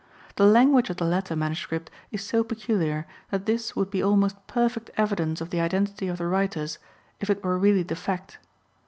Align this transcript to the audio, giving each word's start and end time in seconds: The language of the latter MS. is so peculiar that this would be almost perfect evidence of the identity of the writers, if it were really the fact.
The 0.35 0.47
language 0.47 0.89
of 0.89 0.97
the 0.97 1.05
latter 1.05 1.35
MS. 1.35 1.67
is 2.11 2.25
so 2.25 2.43
peculiar 2.43 3.05
that 3.29 3.45
this 3.45 3.75
would 3.75 3.91
be 3.91 4.01
almost 4.01 4.35
perfect 4.47 4.89
evidence 4.97 5.41
of 5.41 5.51
the 5.51 5.61
identity 5.61 6.07
of 6.07 6.17
the 6.17 6.25
writers, 6.25 6.79
if 7.19 7.29
it 7.29 7.43
were 7.43 7.55
really 7.59 7.83
the 7.83 7.95
fact. 7.95 8.39